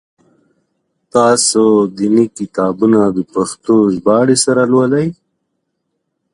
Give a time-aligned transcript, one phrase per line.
[1.13, 1.63] تاسو
[1.97, 5.07] دیني کتابونه د پښتو ژباړي سره لولی؟